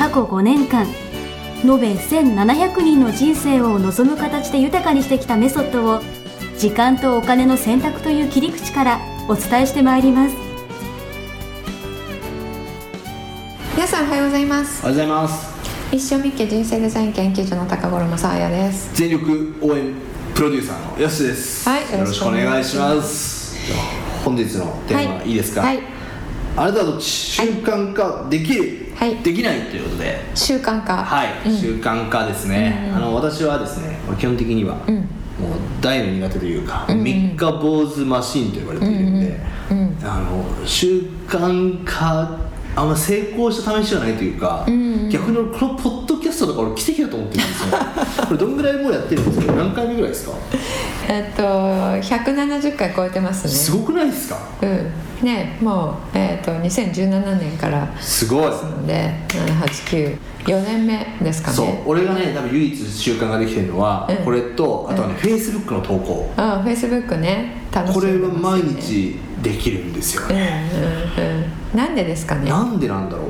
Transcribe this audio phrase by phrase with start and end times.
[0.00, 0.86] 過去5年間
[1.62, 6.00] 延べ1700人の人生を望む形で豊かにしてきたメソッドを
[6.56, 10.34] 時間とお金の選択という切り口からお伝えしてまいります。
[13.74, 14.80] 皆さんおはようございます。
[14.82, 15.94] おはようございます。
[15.94, 18.94] 一生みっけ人生デザイン研究所の高頃もさあやです。
[18.94, 19.92] 全力応援
[20.34, 21.68] プロデューサーのやすです。
[21.68, 23.54] はいよろしくお願いします。
[24.24, 25.80] 本日のテーマ、い、いですか、はい。
[26.56, 27.04] あなたはどっち？
[27.06, 28.89] 習慣化できる、はい
[29.22, 30.20] できないということで。
[30.34, 30.96] 習慣化。
[31.04, 31.56] はい、うん。
[31.56, 34.96] 習慣化ですね、あの私はですね基本的には、うん。
[34.96, 35.06] もう
[35.80, 37.04] 大の苦手というか、うんうん。
[37.04, 39.26] 三日坊主マシーンと呼ばれているんで、
[39.70, 42.38] うんうんあの習慣化
[42.76, 47.78] あんま成功した試しはないというか、うんうん逆に俺このポッドキャストとか俺奇跡だと思ってるんですよ。
[48.28, 49.52] これどんぐらいもうやってるんですか？
[49.54, 50.36] 何回目ぐらいですか？
[51.08, 53.50] えっと170回超えてますね。
[53.50, 54.38] すごくないですか？
[54.62, 54.86] うん
[55.22, 58.50] ねもう、えっと2017年からすごい。
[58.50, 60.18] なので789
[60.64, 61.56] 年目ですかね。
[61.56, 64.16] そう俺がね多分唯一習慣ができてるのは、うん。
[64.24, 66.32] これとあとはね、フェイスブックの投稿。
[66.36, 67.60] あフェイスブックね。
[67.72, 70.70] 楽しこれんでは毎日できるんですようんね、
[71.16, 71.28] うんう
[71.74, 71.78] ん。
[71.78, 72.50] なんでですかね。
[72.50, 73.29] なんでなんだろう、う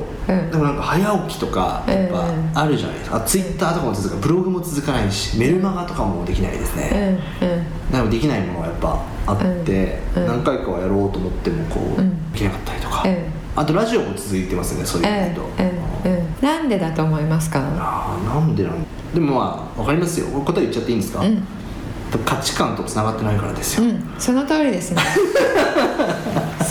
[0.51, 6.79] でもなんか早起きとかやっぱあるじゃないですか、ツイッターとかも続かブログも続かないしメルマガとかもできないですうん。
[6.79, 7.91] ね、うん。
[7.91, 12.31] でもできないものがやっぱあって、何回かはやろうと思ってもこう、うん。
[12.31, 13.17] できなかったりとか、うん。
[13.55, 15.47] あとラジオも続いてますねそういう意味で言う
[16.39, 17.59] と、なんでだと思いますか？
[17.59, 18.85] ああなんでなん？
[19.13, 20.27] でもまあ分かりますよ。
[20.27, 21.45] 答え言っちゃっていいんですか、うん。
[22.25, 24.13] 価値観とつながってないからですよ、うん。
[24.17, 25.01] その通りですね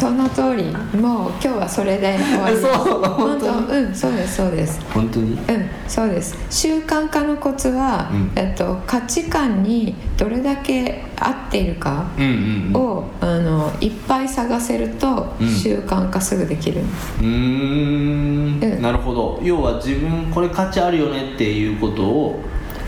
[0.00, 0.64] その通り。
[0.98, 2.56] もう今日はそれで終わり。
[2.60, 4.80] そう本本当当うんそうですそうです。
[4.94, 5.32] 本当に？
[5.32, 5.40] うん
[5.86, 6.36] そうです。
[6.48, 8.30] 習慣化のコツは、うん。
[8.34, 12.80] えっと、価値観にどれだけ合っているかうんうんうん。
[12.80, 15.48] を、あのいっぱい探せると、うん。
[15.48, 16.80] 習慣化すぐできる。
[17.20, 18.80] うん。
[18.80, 19.40] なるほど。
[19.42, 22.42] 要は自分これ価値あるよねっていうことを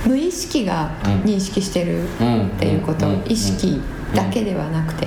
[0.06, 1.12] 無意識がうん。
[1.22, 3.22] 認識してるうんっていうこと、うん。
[3.26, 3.80] 意識
[4.14, 5.06] だけではなくて、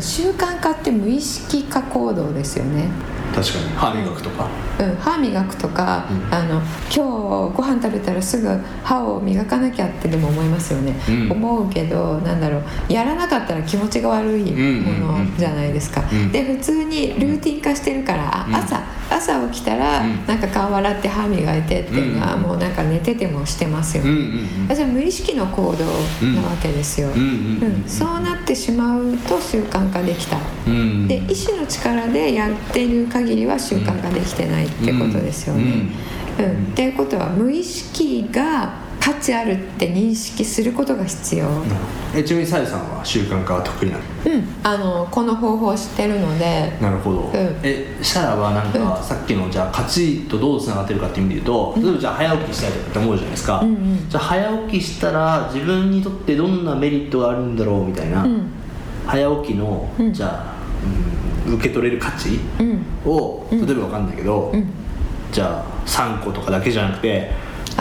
[0.00, 2.88] 習慣化って無意識化行動ですよね。
[3.34, 3.64] 確かに。
[3.76, 4.48] 歯磨くとか、
[4.80, 6.34] うん、歯磨くとか、うん。
[6.34, 8.48] あの今日ご飯食べたらすぐ
[8.82, 11.32] 歯を磨かなきゃってでも思いますよね、うん。
[11.32, 12.92] 思うけどなんだろう。
[12.92, 16.32] やらなかったら気持ちが悪いものじゃないですか、うん。
[16.32, 18.54] で普通にルーティン化してるから、あうん。
[18.54, 18.82] 朝
[19.20, 20.26] 朝起きたら、うん。
[20.26, 22.42] なんか顔洗って歯磨いてっていうのは、うん。
[22.42, 24.04] もうなんか寝ててもしてますよ。
[24.04, 24.76] うんね、うん。
[24.76, 25.84] それは無意識の行動
[26.26, 27.88] なわけですよ、うんうんうんうん。
[27.88, 30.38] そうなってしまうと習慣化できた。
[30.66, 30.72] うん。
[30.72, 35.88] うんで意志の力でやっている限りは習慣ができてないってことですよね。
[36.38, 36.72] うん。
[36.72, 41.48] っていうことは無意識が価値あるって認識することが必要。
[42.14, 44.02] えちなみにさやさんは習慣化は得意なの？
[44.26, 47.30] うん、あのこの方法を知ってるので、なるほど、ん。
[47.62, 49.02] えしたらはなんか、うん。
[49.02, 54.08] さっきのじゃあ価値とどうつながってるかっていう意味で言うと、例えばじゃあ早起きしたいとかって思うじゃないですか、うんうん。
[54.08, 58.46] じゃあ早起きしたら自分にとってどんなメリットがあるんだろうみたいな、うん。
[59.06, 60.12] 早起きの、うん。
[60.12, 63.66] じゃあ、うん受け取れる価値うん、をうん。
[63.66, 64.66] 例えば分かんないけど、うん。
[65.32, 67.30] じゃあ3個とかだけじゃなくて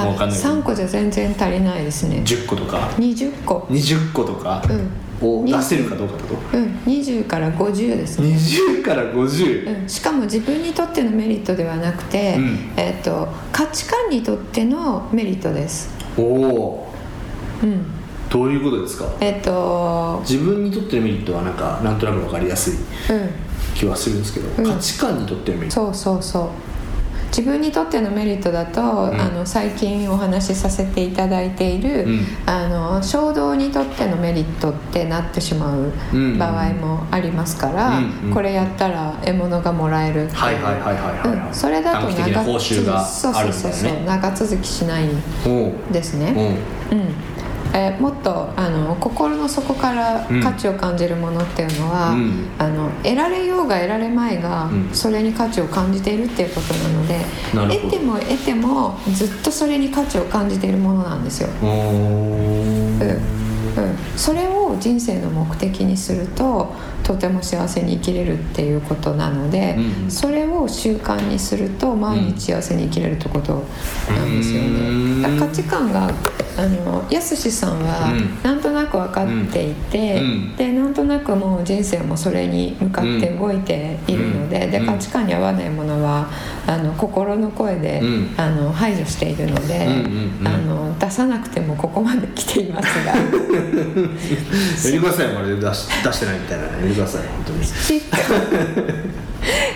[0.02, 0.54] あかんないけど。
[0.54, 2.22] 3個じゃ全然足りないですね。
[2.26, 4.64] 10個とか？20個、20個とか？
[5.22, 8.30] を出せるかどうかってこと、うん、20から50ですね。
[8.30, 12.72] 20から50、うん、しかも自分にとってのメリットではなくて、うん。
[12.78, 15.90] えっと価値観にとってのメリットです。
[16.18, 16.94] おお。
[17.62, 17.86] うん、
[18.30, 19.12] どういうことですか？
[19.20, 23.30] えっと、自分にとってのメリットはなんかなんとなく分かりやすいうん。
[23.76, 24.74] 気はするんですけど、うん。
[24.74, 25.86] 価値観にとってのメリット。
[25.88, 26.50] そうそうそう
[27.30, 29.20] 自分にとってのメリットだと、ん。
[29.20, 32.26] あの最近お話しさせていただいている、うん。
[32.46, 36.38] あの衝動にとってのメリットってなってしまううん。
[36.38, 38.34] 場合もありますから、うんうん。
[38.34, 40.26] これやったら獲物がもらえる。
[40.26, 41.48] っていうはいはいはいはいはいはい。
[41.48, 41.54] うん。
[41.54, 45.08] それだと短期的な報酬がそうそうそう長続きしない
[45.92, 46.34] ですね、
[46.92, 46.98] おう。
[46.98, 47.08] うん。
[47.74, 50.42] えーもっとあの心の底からうん。
[50.42, 52.48] 価値を感じるものっていうのは、うん。
[52.58, 54.90] あの得られようが得られまいが、うん。
[54.94, 57.20] それに価値を感じているっていうことなので
[57.54, 61.50] 得ても得てもずっとそれに価値を感じているものなんですよ。
[61.62, 63.40] おー。
[63.70, 66.74] うん、それを人生の目的にすると
[67.04, 70.12] とても幸せに生きれるっていうことなので、うんうん。
[70.12, 73.64] それを習慣にすると毎日幸せに生きれるってこと
[74.10, 75.22] なんですようん。
[75.22, 75.40] ね。
[75.40, 76.12] 価値観が
[76.60, 78.44] あのやすしさんはうん。
[78.44, 80.56] なんとなく分かっていて、うん。
[80.58, 84.64] でなんとなくもう人生もそれに向かって動いているので,、うん。
[84.64, 84.72] うん。
[84.72, 86.30] で価値観に合わないものは
[86.68, 88.36] あの心の声で、うん。
[88.36, 89.88] あの排除しているので、
[90.44, 93.14] あの出さなくてもここまで来ていますが。
[93.16, 95.56] やめてくださいまで。
[95.56, 97.64] 出し出してないみたいなのやめてください本当に。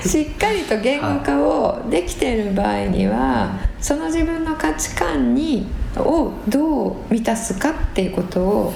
[0.05, 5.67] しっかりと言語化をできている場合にはその自分の価値観に
[6.01, 8.73] をどう満たすかっていうことを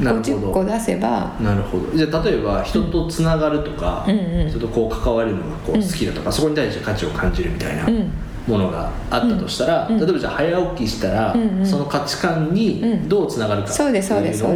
[0.00, 0.36] なるほど。
[0.38, 1.96] 50個出せばなるほど。
[1.96, 8.10] じゃあ例えば人とつながるとか、うんうん人とこう関わるのがこう好きだとか、そこに対して価値を感じるみたいなうん。
[8.46, 9.98] ものがあったとしたら、うん。
[9.98, 11.66] 例えばじゃあ早起きしたら、うんうん。
[11.66, 13.08] その価値観にうん。
[13.08, 14.50] どうつながるかってそうですそうですいう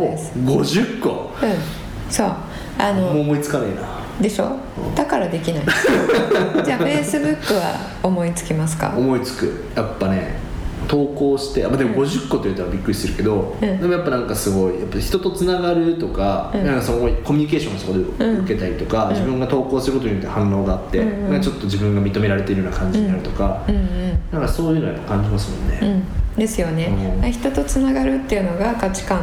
[0.44, 1.08] のをそう50個。
[1.42, 2.10] うん。
[2.10, 2.32] そう。
[2.78, 3.82] あの思いつかねえな。
[4.20, 4.56] でしょ？
[4.94, 5.64] だからできない。
[6.64, 8.94] じゃあフェイスブックは思いつきますか？
[8.96, 9.64] 思いつく。
[9.76, 10.36] やっぱね
[10.94, 13.80] 投稿してあまあでも50個と言ったらびっくりするけど、うん。
[13.80, 16.64] でもやっぱなんかすごいやっぱ人とつながるとか,、うん。
[16.64, 18.44] なんかそのコミュニケーションをそこでうん。
[18.44, 19.14] 受けたりとか、うん。
[19.14, 23.84] 自分が投稿することによって反応があって、うんうんなんかちょっと自分が認められているような感じになるとか、うんうん
[24.30, 26.86] なんかそういうのはやっぱ感じますもんね、うん、ですよね、
[27.22, 27.32] うん。
[27.32, 29.20] 人とつながるっていうのが価値観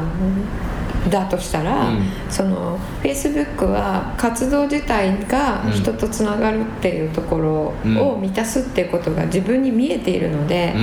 [1.10, 2.02] だとしたら、うん。
[2.30, 10.74] そのフェイスブックは活動自体がうん人とつながるっていうところを満たすっていうことが自分に見えているので、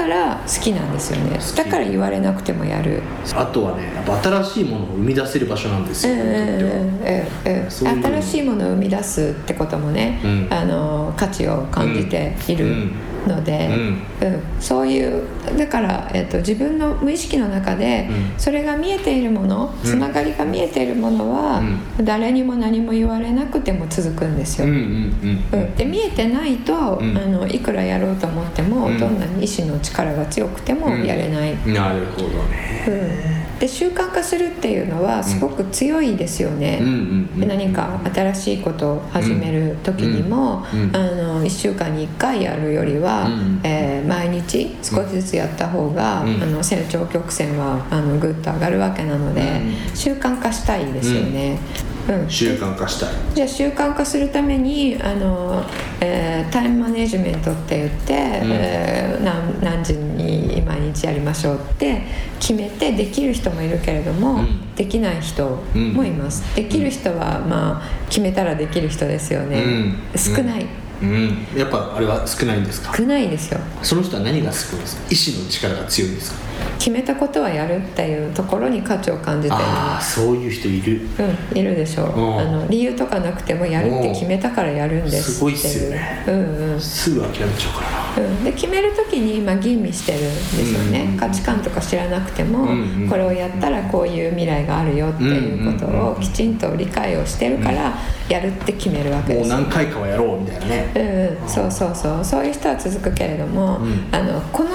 [0.00, 1.38] から好きなんですよね。
[1.56, 3.02] だから言われなくてもやる。
[3.34, 6.14] あとはねやっぱ新しいものを生み出せる場所なんですよ、
[7.78, 10.48] 新しいものを生み出すってこともね、うん。
[10.50, 12.88] あの価値を感じている
[13.26, 13.68] ので、
[14.20, 14.28] うん。
[14.28, 14.42] うん。
[14.58, 15.22] そういう
[15.58, 18.38] だから、えっと、自分の無意識の中で、うん。
[18.38, 19.90] それが見えているものうん。
[19.90, 21.62] つながりが見えているものは、
[22.02, 24.66] 誰にも何も言われなくても続くんですよ。
[24.66, 24.78] うんうん
[25.52, 25.74] うんうん。
[25.76, 27.16] で見えてないと、ん。
[27.16, 28.98] あのいくらやろうと思っても、うん。
[28.98, 31.04] どんなに意志の力が強くてもうん。
[31.04, 32.84] やれない、なるほどね。
[32.88, 36.96] うんで習慣化するっていうのはすごく強いですよね、うんうんう
[37.36, 37.40] ん。
[37.40, 46.42] で何か新しいことを始める時にも、うんうんあの1週間に1回やるよりは、うんえー毎日少しずつやった方が、うん。
[46.42, 49.60] あの成長曲線はあのグッと上がるわけなので、
[49.92, 51.58] う習慣化したいですよね。
[52.08, 52.30] うん。
[52.30, 53.08] 習慣化したい。
[53.34, 55.62] じゃあ習慣化するためにあの、
[56.00, 60.09] えータイムマネジメントって言って、えー何何時に
[60.66, 62.02] 毎日やりましょうって
[62.38, 64.74] 決めてできる人もいるけれども、うん。
[64.74, 65.44] できない人
[65.74, 69.98] もいます、できる人は、まあ決めたらできる人ですよね、うん。
[70.16, 70.66] 少ない、
[71.02, 71.46] うん。
[71.54, 72.96] やっぱあれは少ないんですか？
[72.96, 73.60] 少ないですよ。
[73.82, 75.02] その人は何が少ないですか？
[75.10, 76.38] 意志の力が強いんですか？
[76.78, 81.02] 決めたことはやるっていうところに価値を感じてああそういう人いる。
[81.52, 82.18] うん、いるでしょう。
[82.18, 82.38] うん。
[82.38, 86.24] あの理由とかなくてもやるって決めたからやるんですすごいっすよね。
[86.26, 86.80] ううんうん。
[86.80, 93.08] すぐ諦めちゃうからなうん、で決める時に今吟味してるんですよね、うん価値観とか知らなくても、うんうん。
[93.08, 97.94] これをやったらこういう未来があるよっていうことをきちんと理解をしてるから
[98.28, 99.50] やるって決めるわけもうです。
[99.50, 100.92] よ何回かはやろうみたいなね。
[100.94, 102.24] うんうん、そうそうそう。
[102.24, 104.08] そういう人は続くけれども、うん。
[104.12, 104.70] あのこの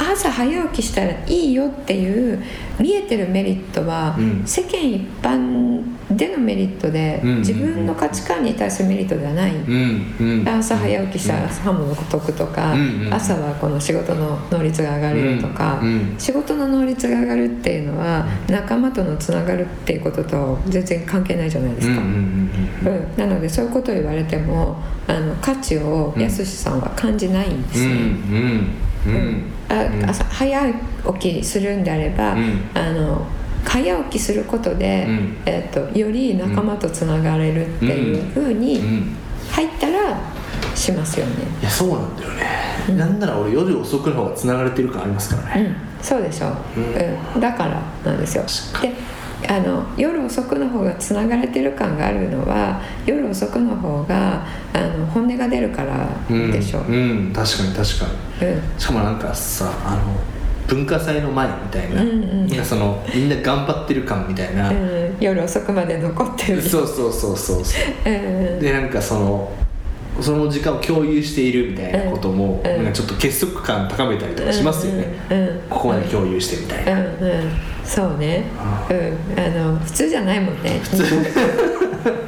[0.00, 2.42] 朝早起きしたらいいよっていう
[2.78, 4.46] 見えてるメリットは、うん。
[4.46, 10.48] 世間一般でのメリットで、うん自分の価値観に対するメリットではない、うんうん。
[10.48, 13.06] 朝早起きしたらハムの得とか、うん。
[13.06, 16.18] うん朝はこの仕事の能率が上がるよとか、うんうん。
[16.18, 22.00] 仕事の能率が上がるっていうのは仲間とのつながるっていうことと全然関係ないじゃないですか。
[22.00, 22.50] うん
[23.16, 24.76] なのでそういうことを言われても
[25.06, 28.89] あの価値をやすしさんは感じないんですね。
[29.08, 29.44] んうん。
[29.68, 30.10] あうん。
[30.10, 30.72] 朝早
[31.18, 32.60] 起きするんであれば、うん。
[32.74, 33.26] あの
[33.64, 35.36] 早起きすることで、うん。
[35.46, 39.16] えっとより仲間とつながれるっていうふうにうん。
[39.50, 40.18] 入ったら
[40.74, 41.32] しますよね。
[41.60, 45.62] いやそうなんだよね、なんなら俺夜遅くの方がつながれてる感ありますからね、
[45.98, 46.48] うん、そうでしょ。
[46.48, 46.52] う、
[47.34, 47.40] うん。
[47.40, 48.44] だからなんですよ。
[48.80, 48.92] で
[49.48, 56.80] あの夜遅くの方がつながれてる感があるのは夜遅くの方があの本音が出るからうんでしょ。
[56.80, 58.06] う、うん確かに確か
[58.44, 58.48] に。
[58.48, 58.78] うん。
[58.78, 60.02] しかもなんかさあの
[60.68, 62.12] 文化祭の前みたいな,、うんう
[62.44, 62.46] ん。
[62.48, 66.62] なそのみんな頑張ってる感みたいな、うん、夜遅くまで残ってる。
[66.62, 68.10] そうそうそうそうそう。
[68.10, 68.60] うん。
[68.60, 69.52] でなんかその
[70.22, 72.76] その時間を共有しているみたいなことも、うん。
[72.76, 75.38] なんかちょっと結束感高めたりとかしますよね、うん。
[75.38, 75.48] うん。
[75.48, 75.60] うん。
[75.68, 77.06] ここまで共有してみたいな、うん。
[77.06, 77.50] うん。
[77.84, 78.44] そうね。
[78.58, 79.38] あうん。
[79.38, 80.80] あの普通じゃないもんね。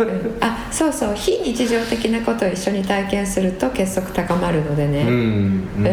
[0.01, 0.37] うん。
[0.41, 1.15] あそうそう。
[1.15, 5.09] 非日常的なことを一緒に体験すると結束高まるのでね、うん。
[5.09, 5.87] うん。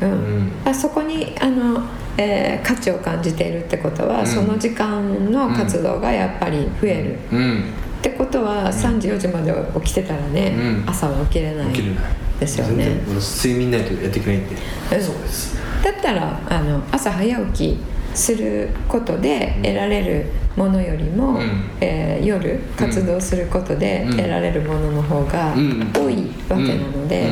[0.00, 0.10] うん。
[0.10, 0.52] うん。
[0.64, 1.82] あそこにあの
[2.16, 4.26] えー価値を感じているってことは、うん。
[4.26, 7.64] その時間の活動がやっぱり増える、うん
[8.02, 10.54] ってことは3時4時まで起きてたらね、
[10.84, 10.90] うん。
[10.90, 12.04] 朝は起きれない起きれない。
[12.40, 12.84] ですよね。
[12.84, 14.56] 全然私睡眠ないとやってくれないんで、
[14.96, 15.56] うんそうです。
[15.84, 17.78] だったらあの朝早起き
[18.14, 21.70] することで得られるものよりも、うん。
[21.80, 24.16] えー夜活動することでうん。
[24.16, 25.92] 得られるものの方がうん。
[25.94, 27.28] 多いわけなので、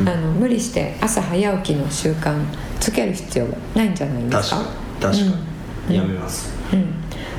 [0.00, 0.08] うん。
[0.08, 2.34] あの無理して朝早起きの習慣
[2.80, 4.56] つける必要はないんじゃないですか？
[5.00, 5.12] 確かに。
[5.12, 5.57] 確かに、うん
[5.94, 6.52] やめます。
[6.72, 6.86] うん、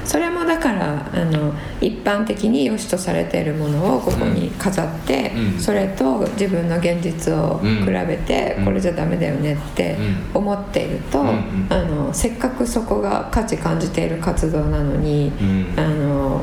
[0.05, 5.59] それもだからあの一般的に良しとされているものをここに飾って、うん。
[5.59, 8.65] それと自分の現実を比べて、うん。
[8.65, 9.97] これじゃダメだよねって
[10.33, 10.41] うん。
[10.41, 11.67] 思っていると、うんうん。
[11.69, 15.73] あのせっかくそこが価値感じている活動なのに、うん。
[15.77, 16.41] あの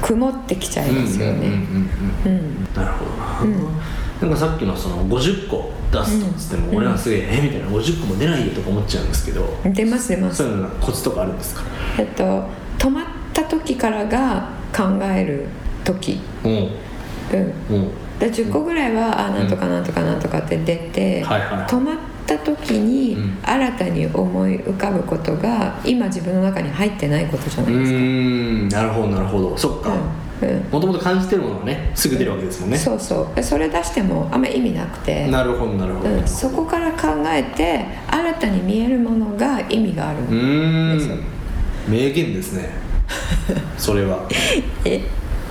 [0.00, 1.46] 曇ってきちゃいますようんうんね。
[1.46, 2.68] うんうんうん。
[2.74, 3.10] なるほど。
[3.10, 3.68] な、うん
[4.20, 10.38] なんかさっきのその50個出すとっつっても、うん俺はすげええみたいな50個も出ないよとか思っちゃうんですけど、出ます出ます。
[10.38, 11.62] そういうのコツとかあるんですか？
[11.98, 12.44] えっと
[12.78, 15.46] 止まった時からが考える
[15.84, 16.50] 時、うん。
[16.50, 16.72] うん、
[17.70, 17.90] うん。
[18.18, 21.96] で10個ぐらいはあなんとかなんとかなんとかって出て、はいはい止まっ
[22.26, 23.38] た時にうん。
[23.42, 27.96] 新たに思い浮かぶことが今自分の中に入ってないことじゃうないですか。
[27.98, 29.94] ーんなるほどなるほどそっか
[30.70, 32.78] もともと感じてるものはねすぐ出るわけですもんね。
[32.78, 33.34] そうそう。
[33.34, 41.20] でそれ出してもあんまり意味なくて、なるほどなるほど、うん、そこから考えて新たに見えるものが意味があるうーですよん
[41.88, 42.70] 名言ですね。
[43.78, 44.28] それは。
[44.84, 45.00] え？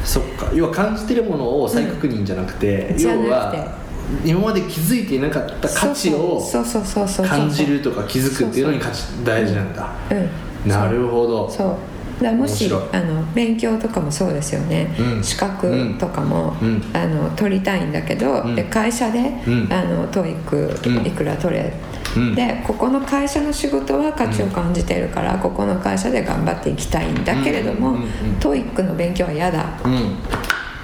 [0.04, 0.50] そっか。
[0.54, 3.02] 要は感じてるものを再確認じゃなくて、うん。
[3.26, 3.76] 要は
[4.24, 6.84] 今まで気づいていなかった価値をそうそう。
[6.86, 9.90] そうそうそう感じるとか気づくっていうのに価値大事なんだ。
[10.12, 10.70] うん。
[10.70, 11.50] なるほど。
[11.50, 11.76] そう
[12.22, 15.24] だもしあの勉強とかもそうですよね、うん。
[15.24, 16.84] 資格とかも、うん。
[16.94, 18.56] あの取りたいんだけど、うん。
[18.56, 19.72] で会社で、うん。
[19.72, 21.06] あの TOEIC うん。
[21.06, 21.72] いくら取れ、
[22.16, 22.36] うん。
[22.36, 27.96] でここの会社の仕事は価値を感じてるから、ここの会社で頑張っていきたいんだけれども、うん。
[27.96, 28.02] うん。
[28.02, 28.08] うん。
[28.40, 29.66] TOEIC の勉強は嫌だ。
[29.86, 29.90] う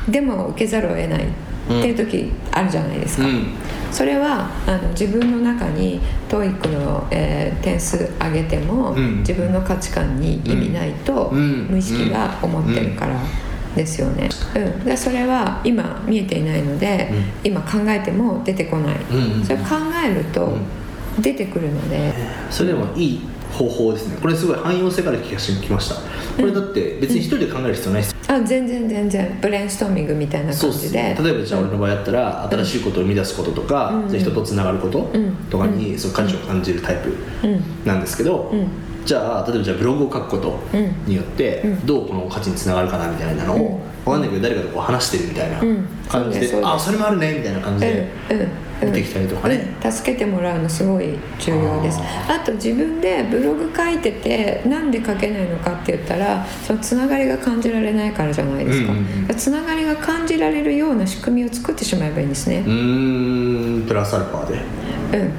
[0.09, 0.11] ん。
[0.11, 1.25] でも受けざるを得ない
[1.65, 3.47] っていう時あるじゃないですか、うん。
[3.91, 9.19] それはあの自分の中に TOEIC の、えー点数上げても、うん。
[9.19, 11.67] 自分の価値観に意味ないと、うん。
[11.69, 13.15] 無意識が思ってるから
[13.75, 14.85] ですよね、うん。
[14.85, 17.09] でそれは今見えていないので、
[17.43, 18.95] う今考えても出てこない、
[19.43, 19.63] それ考
[20.03, 20.57] えると
[21.19, 22.13] 出てくるので、
[22.49, 23.21] それでもいい
[23.53, 24.17] 方法ですね。
[24.21, 25.95] これすごい汎用性から気がしてきました。
[25.95, 26.01] こ
[26.45, 28.15] れだって別に一人で考える必要ないです。
[28.27, 29.37] あ全然全然。
[29.41, 31.01] ブレインストーミングみたいなそう感じで。
[31.03, 34.19] ね例えばじゃあ俺の場合だったら新しいことを生み出すこととか、うん。
[34.19, 37.13] 人とつながることうんとかにその価値を感じるタイプ
[37.47, 37.63] うん。
[37.85, 38.67] なんですけど、うん。
[39.05, 40.59] じゃあ例えばじゃあブログを書くこと
[41.05, 41.85] によってうん。
[41.85, 44.11] どうこの価値につながるかなみたいなのを、うん。
[44.11, 45.85] わかんないけど誰かとこう話してるみたいなうん。
[46.09, 48.09] 感じで、そうですあそれもあるねみたいな感じで、
[48.83, 49.55] うんうん見てきたりとかね。
[49.85, 51.99] うん助けてもらうのすごい重要です。
[52.27, 59.35] あと自分でブログ書いててなんで書けないのかって言ったらそのつながりが感じられないからじゃないですか,、うんうんうん。
[59.35, 62.63] つながりが感じられるような仕組みを作ってしまえばいいんですね。
[62.65, 64.59] うーんプラスアルファで。
[65.19, 65.31] うん。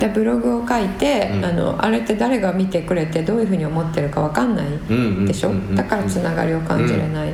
[0.00, 1.44] でブログを書いて、うん。
[1.44, 5.68] あのあれって誰が見てくれてどういうふうに思ってるか分かんないんでしょ、うんうん。
[5.68, 7.32] うんだからつながりを感じれない、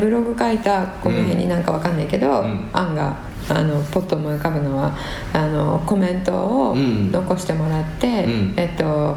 [0.00, 2.68] ブログ書いたこの辺になんか分かんないけど、うん。
[2.72, 3.16] 案が
[3.48, 4.96] あのポッと思い浮かぶのは
[5.32, 8.54] あのコメントをうん残してもらって、うん。
[8.56, 9.16] えっと、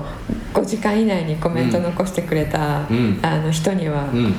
[0.54, 3.20] 5時間以内にコメント残してくれた、うん。
[3.22, 4.34] あの人にはうん。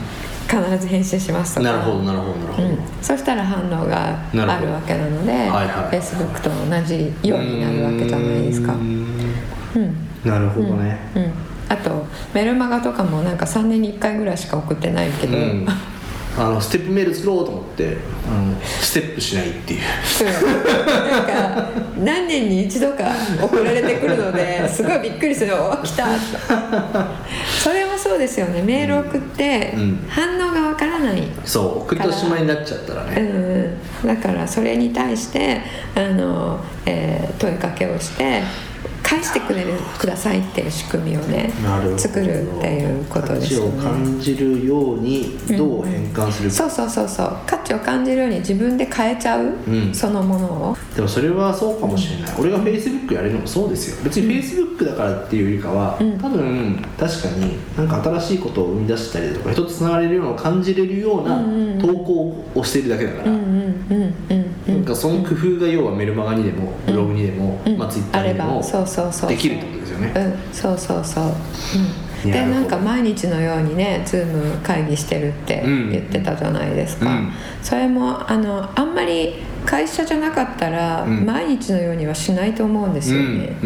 [0.49, 1.73] 必ず返信しますとか。
[1.73, 5.99] なるほどなるほどなるほど、うん、そしたら反応があるわけなのではいはい。
[5.99, 8.73] Facebook と同じようになるわけじゃないですか。
[8.73, 9.07] うーん。
[9.75, 10.07] うん。
[10.25, 11.33] なるほどね、うん、
[11.69, 15.67] あとメルマガとかもなんか3年に1回ぐらいしか送ってないけど、うん
[16.39, 17.97] あのステップメール作ろうと思って
[18.29, 19.81] あのステップしないっていう。
[19.81, 20.25] う。
[20.25, 23.05] んなんか何年に一度か
[23.43, 26.07] 送られてくるので すごいびっくりする「お来た!」
[27.63, 28.63] それもそうですよね。
[28.63, 30.07] メール送ってうん。
[30.09, 31.79] 反応がわからない、そう。
[31.81, 35.63] 送っておしまいになっちゃったらうね、ん、だからそれに対して
[35.95, 38.43] あの、えー問いかけをして
[39.07, 41.99] 返してくれるくださいっていう仕組みをねなるほど。
[41.99, 44.05] 作るっていうことですよ価値をね。
[44.05, 47.37] 感じるようにどう変換するか、そうそうそうそう。
[47.47, 49.95] 価値を感じるように自分で変えちゃう、うん。
[49.95, 50.77] そのものを。
[50.97, 54.03] でもそれはそうかもしれない、俺が Facebook やれるのもそうですよ。
[54.03, 56.19] 別に Facebook だからっていうよりかは、うん。
[56.19, 63.45] 多分確かになんか新しいことを生み出したりとか人とつながれるような感じれるようなうんうん投稿をしているだけだから、うんうん
[63.91, 67.79] うんうんなんかその工夫が要はメルマガにでもブログにでも、うん。
[67.79, 70.13] まあ、Twitter あれにでもばそうそうそうできるってことですよね。
[70.17, 71.25] うんそうそうそう、
[72.25, 75.91] うん、でなんか毎日のようにね Zoom 会議してるってうん。
[75.91, 77.33] 言ってたじゃないですか、うん。
[77.63, 79.35] それもあのあんまり
[79.65, 81.27] 会社じゃなかったらうん。
[81.27, 83.57] 毎日のようにはしないと思うんですよね、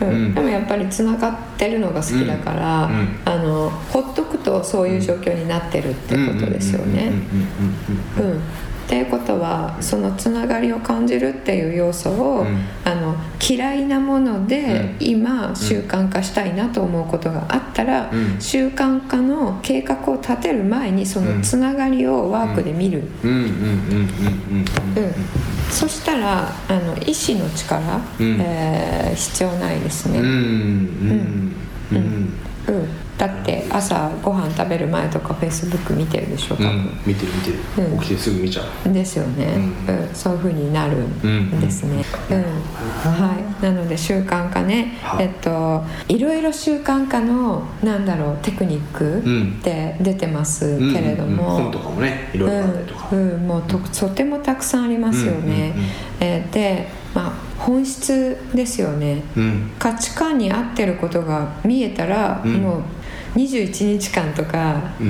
[0.00, 0.34] うん。
[0.34, 2.92] でもやっぱりつながってるのが好きだから、うん。
[2.92, 3.18] うん。
[3.24, 7.12] あのほっとくとそういう状況になってるってことですよね。
[8.84, 12.58] っていうことはそのつながりを感じるっていう要素を、うん。
[12.84, 15.06] あの嫌いなもので、うん。
[15.06, 18.40] 今習慣化したいなと思うことがあったら、うん。
[18.40, 23.02] 習慣化の計画を立てる前にそのつながりをワークで見る。
[25.70, 27.80] そしたらあの意志の力、
[28.20, 28.38] うん。
[28.40, 30.18] えー必要ないですね。
[30.18, 30.26] うん。
[30.26, 30.32] うん。
[31.92, 32.04] うん。
[32.68, 32.74] うん。
[32.74, 32.88] うん、
[33.26, 37.50] だって朝ご飯食べる前とかフェイスブック見てるでしょ多分、うん見てる見て
[37.82, 37.88] る。
[37.88, 38.00] うん。
[38.00, 38.92] 起きてすぐ見ちゃう。
[38.92, 39.46] ですよね、
[39.88, 40.08] ううん。
[40.14, 42.42] そういう風になるんですね、うん。
[43.10, 45.24] はい、なので習慣化ね、はい。
[45.24, 49.56] えっといろいろ習慣化のなんだろうテクニックん。
[49.60, 51.56] って出てますけれども、うん。
[51.56, 53.08] うん本とかもねいろいろあったりとか。
[53.12, 53.30] うん。
[53.30, 55.90] うん、もうととてもたくさんありますよね、うんうんうん。
[56.20, 59.22] えーで、まあ、本質ですよね。
[59.36, 59.70] うん。
[59.78, 62.54] 価値観に合ってることが見えたら、うん。
[62.54, 62.82] もう
[63.34, 65.04] 21日間とかう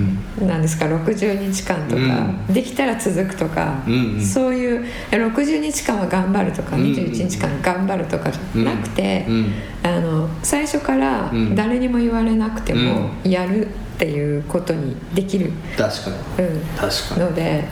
[0.45, 0.49] ん。
[0.49, 2.01] なんですか60日間とか、
[2.49, 4.21] うできたら続くとか、うんうん。
[4.21, 9.53] そういう60日間は頑張るとか、うんうん21日間頑張るとかじゃなくて、うん。
[9.83, 11.55] あの最初からうん。
[11.55, 16.47] 誰にも言われなくてもやるっていうことにできる、確かに。
[16.47, 17.21] うん、確かに。
[17.21, 17.65] ので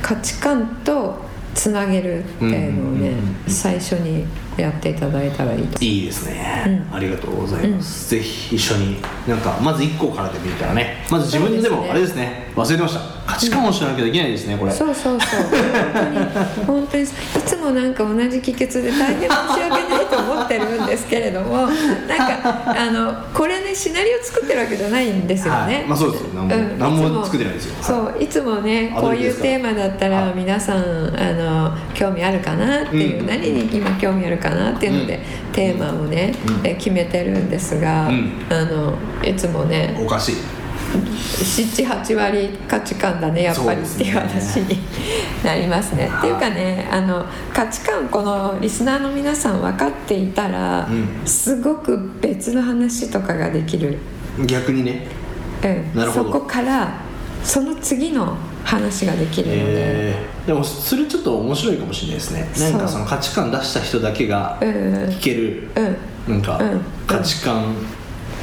[0.00, 1.18] 価値観と
[1.54, 3.50] つなげるっていうのをね、うんうんうんうん。
[3.50, 4.26] 最初に
[4.62, 5.84] やっていただいたらいいと。
[5.84, 6.96] いいですね、うん。
[6.96, 8.96] ありがとうございます、ぜひ一緒に
[9.26, 11.04] なんかまず1個からでもいいからね。
[11.10, 12.48] まず自分でもあれですね。
[12.56, 13.18] 忘れてました。
[13.28, 14.72] 価値観を知らなきゃできないですねこれ。
[14.72, 15.40] そうそうそう。
[15.40, 16.66] 本当に。
[16.66, 17.02] 本当に。
[17.02, 21.66] いつもなんか同じ帰結で大変申し訳ないと思ってるんですけれども
[22.08, 25.84] なんかあのこれねシナリオ作ってるわけじゃないんですよね、はい。
[25.86, 26.28] まあそうですよ。
[26.34, 26.78] 何も,、うん。
[26.78, 27.74] 何も作ってないですよ。
[27.82, 28.16] そう。
[28.18, 30.28] いつもねこういうテーマだったはい。
[30.28, 30.80] ら皆さんあ
[31.32, 35.52] の興味あるかなっていう、うん何に今興味あるかなっていうので、うん。
[35.52, 36.66] テーマをね、うん。
[36.66, 38.32] え決めてるんですが、うん。
[38.50, 40.34] あのいつもねおかしい。
[40.88, 44.78] 78割価値観だねやっぱりっていう話に
[45.44, 46.10] なりますね。
[46.18, 51.26] っていう かねあの価値観このリスナーの皆さん分かっていたら、うん。
[51.26, 53.98] すごく別の話とかができる、
[54.46, 55.06] 逆にね。
[55.94, 56.12] うん。
[56.12, 56.92] そこから
[57.42, 58.36] その次の
[58.68, 60.46] 話ができるので、えー。
[60.48, 62.70] でもそれちょっと面白いかもしれないですね。
[62.70, 65.70] なんかその価値観出した人だけがうん聞ける、
[66.26, 66.34] うん。
[66.34, 66.80] なんかうん。
[67.06, 67.74] 価値観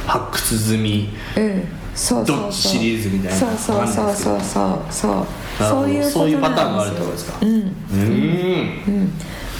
[0.06, 1.62] 発掘済みうん。
[1.94, 2.52] そうそうそう。
[2.52, 5.26] シリーズみたいなそうそうそうそうそう。
[5.58, 7.38] そいうそういうパターンがあるってことですか？
[7.40, 7.48] うん。
[7.48, 8.02] うーん。
[8.02, 9.12] うん、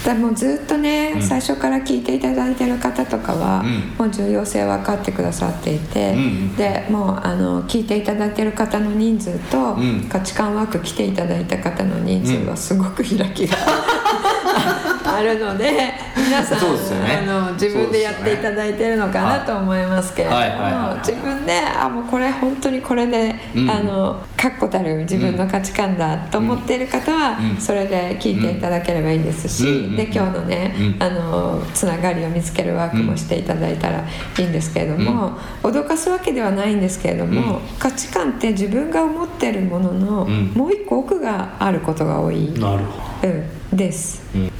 [0.07, 1.23] だもうずっとね、うん。
[1.23, 3.95] 最初から聞いていただいてる方とかは、うん。
[3.99, 6.57] もう重要性分かってくださっていて、うんうん。
[6.57, 10.09] でもうあの聞いていただいてる方の人数と、うん。
[10.09, 13.57] 価値観ワーク来ていただいた方の人数はすごく開きが、
[15.05, 16.61] あるので皆さん、
[17.05, 17.23] ね。
[17.29, 20.73] あの自分でやっていただいてるのかなと思いますけれども、はいはいはい。
[20.73, 23.71] はい自分であもうこれ本当にこれで、うん。
[23.71, 27.61] あの確固たる自分の価値観だと思っている方は、うん。
[27.61, 31.03] それで聞いていただければいいですし、うんで今日のね、うん。
[31.03, 34.05] あのつながりを見つけるワークもしていただいたら
[34.39, 37.79] いいんですけれども、脅かすわけではないんですけれども、うん。
[37.79, 40.53] 価値観って自分が思ってるものの、うん。
[40.55, 43.29] もう一個奥があることが多い、なるほど。
[43.29, 44.43] うん、です、うん。
[44.43, 44.51] うん、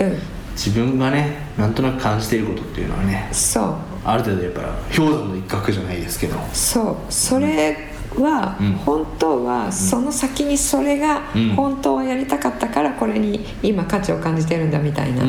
[0.57, 3.75] 自分がねなんとなく感じていることっていうのはねそう。
[4.05, 6.39] ある程度やっぱり氷山の一角じゃないですけど。
[6.53, 7.13] そう。
[7.13, 15.23] それはうん本当はその先にそれがうん本当はやりたかったからこれに今価値を感じてるんだみたいな、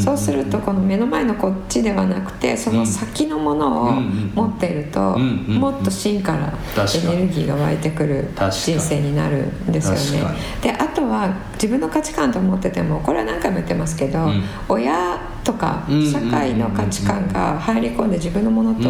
[0.00, 10.26] そうするとこの目の前のこっちではなくてその先のものを持っているともっと芯からエネルギーが湧いてくる人生になるんですよね。
[10.60, 10.62] 確。
[10.62, 14.42] であとは自分の価値観と思っててもこれは何回も言ってますけど、うん。
[14.68, 15.18] 親
[15.50, 18.88] とかうん社会の価値観が入り込んで自分のものと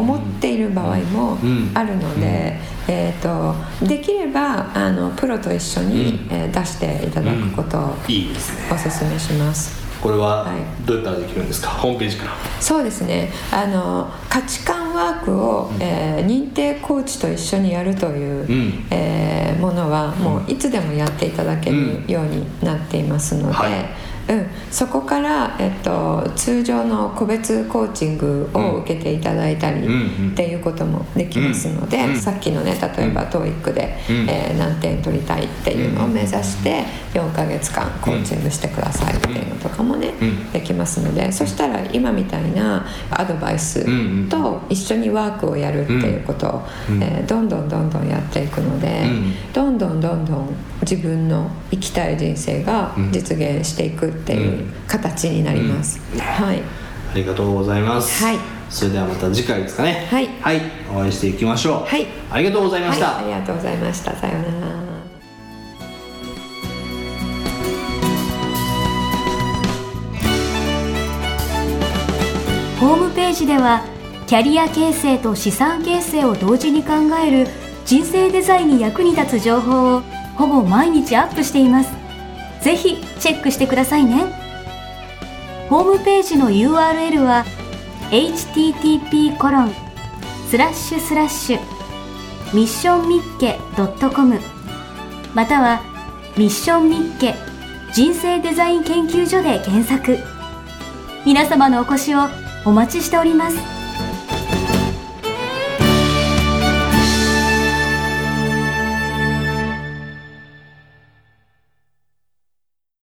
[0.00, 1.36] 思っている場合も
[1.74, 3.54] あるので、えー、と
[3.86, 6.28] できればあのプロと一緒に、うん。
[6.30, 7.94] えー出していただくことを
[8.72, 9.86] おすすめします。
[10.02, 10.86] これははい。
[10.86, 11.68] どうやったらできるんですか？
[11.70, 12.32] ホームページから。
[12.60, 13.30] そうですね。
[13.52, 18.86] あの価値観ワークを、えー認定コーチと一緒にやるという、うん。
[18.90, 22.06] えーものはもういつでもやっていただけるうん。
[22.08, 23.84] ようになっていますので、はい
[24.28, 29.86] うん、そこから、えっと、通常の個別コーチングを受けていただいたり
[30.32, 32.16] っていうこともできますので、うん。
[32.16, 34.28] さっきのね例えば TOEIC で、うん。
[34.28, 40.52] えー何点取りたいっていうのを目指して4ヶ月間コーチングしてくださいっていうのとかもね、うん。
[40.52, 43.86] できますのでそしたら今みたいなアドバイス
[44.28, 47.02] と一緒にワークをやるっていうことを、うん。
[47.02, 49.52] えーどんどんどんどんやっていくので、うん。
[49.52, 50.48] どんどんどんどん
[50.82, 56.62] 自分の生きたい人生が実現していくっていう形になります、はい。
[57.12, 58.36] ありがとうございます、はい。
[58.68, 60.06] それではまた次回ですかね。
[60.10, 60.28] はい。
[60.92, 61.88] お会いしていきましょう。
[61.88, 62.06] はい。
[62.30, 64.14] ありがとうございました、はい、ありがとうございました。
[64.14, 64.78] さようなら。
[72.80, 73.82] ホームページでは
[74.28, 77.48] キャリア形成と資産形成を同時に考える
[77.84, 80.02] 人生デザインに役に立つ情報を
[80.36, 82.07] ほぼ毎日アップしています
[82.62, 84.24] ぜひチェックしてくださいね。
[85.68, 87.44] ホームページの URL は
[88.10, 89.72] http コロン
[90.48, 91.58] スラッシュスラッシュ
[92.54, 93.58] ミッションミッケ
[94.14, 94.40] .com
[95.34, 95.82] または
[96.38, 97.34] ミッションミッケ
[97.92, 100.18] 人生デザイン研究所で検索。
[101.26, 102.20] 皆様のお越しを
[102.64, 103.77] お待ちしております。